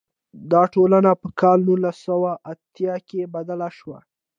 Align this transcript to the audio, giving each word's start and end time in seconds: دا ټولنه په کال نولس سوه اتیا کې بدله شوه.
دا 0.51 0.63
ټولنه 0.73 1.11
په 1.21 1.27
کال 1.41 1.59
نولس 1.67 1.97
سوه 2.07 2.31
اتیا 2.51 2.95
کې 3.07 3.31
بدله 3.35 3.67
شوه. 3.77 3.97